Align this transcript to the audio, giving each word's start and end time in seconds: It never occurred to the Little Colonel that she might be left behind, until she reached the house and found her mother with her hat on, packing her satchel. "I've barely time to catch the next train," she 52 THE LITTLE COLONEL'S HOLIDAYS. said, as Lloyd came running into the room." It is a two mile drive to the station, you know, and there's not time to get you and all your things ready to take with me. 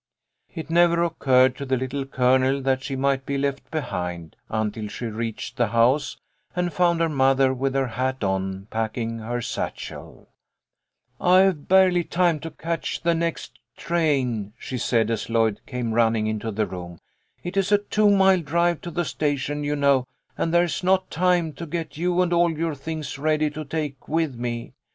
It 0.55 0.71
never 0.71 1.03
occurred 1.03 1.55
to 1.57 1.63
the 1.63 1.77
Little 1.77 2.05
Colonel 2.05 2.59
that 2.63 2.81
she 2.81 2.95
might 2.95 3.23
be 3.23 3.37
left 3.37 3.69
behind, 3.69 4.35
until 4.49 4.87
she 4.87 5.05
reached 5.05 5.57
the 5.57 5.67
house 5.67 6.17
and 6.55 6.73
found 6.73 7.01
her 7.01 7.07
mother 7.07 7.53
with 7.53 7.75
her 7.75 7.85
hat 7.85 8.23
on, 8.23 8.65
packing 8.71 9.19
her 9.19 9.43
satchel. 9.43 10.27
"I've 11.19 11.67
barely 11.67 12.03
time 12.03 12.39
to 12.39 12.49
catch 12.49 13.03
the 13.03 13.13
next 13.13 13.59
train," 13.77 14.53
she 14.57 14.79
52 14.79 14.89
THE 14.89 14.95
LITTLE 14.95 15.05
COLONEL'S 15.05 15.25
HOLIDAYS. 15.25 15.27
said, 15.27 15.29
as 15.29 15.29
Lloyd 15.29 15.61
came 15.67 15.93
running 15.93 16.25
into 16.25 16.49
the 16.49 16.65
room." 16.65 16.97
It 17.43 17.55
is 17.55 17.71
a 17.71 17.77
two 17.77 18.09
mile 18.09 18.41
drive 18.41 18.81
to 18.81 18.89
the 18.89 19.05
station, 19.05 19.63
you 19.63 19.75
know, 19.75 20.07
and 20.35 20.51
there's 20.51 20.83
not 20.83 21.11
time 21.11 21.53
to 21.53 21.67
get 21.67 21.97
you 21.97 22.23
and 22.23 22.33
all 22.33 22.49
your 22.51 22.73
things 22.73 23.19
ready 23.19 23.51
to 23.51 23.63
take 23.63 24.07
with 24.07 24.33
me. 24.33 24.73